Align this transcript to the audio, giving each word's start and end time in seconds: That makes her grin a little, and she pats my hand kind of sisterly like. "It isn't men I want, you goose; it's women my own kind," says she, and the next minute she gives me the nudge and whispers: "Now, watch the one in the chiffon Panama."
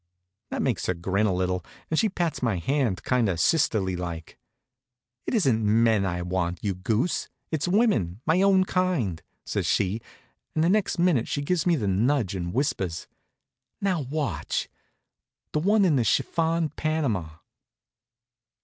That 0.49 0.63
makes 0.63 0.87
her 0.87 0.95
grin 0.95 1.27
a 1.27 1.31
little, 1.31 1.63
and 1.91 1.99
she 1.99 2.09
pats 2.09 2.41
my 2.41 2.57
hand 2.57 3.03
kind 3.03 3.29
of 3.29 3.39
sisterly 3.39 3.95
like. 3.95 4.39
"It 5.27 5.35
isn't 5.35 5.63
men 5.63 6.07
I 6.07 6.23
want, 6.23 6.63
you 6.63 6.73
goose; 6.73 7.29
it's 7.51 7.67
women 7.67 8.19
my 8.25 8.41
own 8.41 8.63
kind," 8.65 9.21
says 9.45 9.67
she, 9.67 10.01
and 10.55 10.63
the 10.63 10.69
next 10.69 10.97
minute 10.97 11.27
she 11.27 11.43
gives 11.43 11.67
me 11.67 11.75
the 11.75 11.87
nudge 11.87 12.33
and 12.33 12.51
whispers: 12.51 13.07
"Now, 13.79 14.01
watch 14.01 14.67
the 15.51 15.59
one 15.59 15.85
in 15.85 15.97
the 15.97 16.03
chiffon 16.03 16.69
Panama." 16.69 17.27